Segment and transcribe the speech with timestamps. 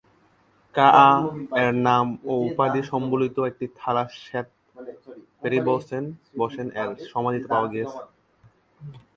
[0.75, 6.05] কা'আ'-এর নাম ও উপাধি সম্বলিত একটি থালা শেথ-পেরিবসেন
[6.81, 7.99] এর সমাধিতে পাওয়া গিয়েছে।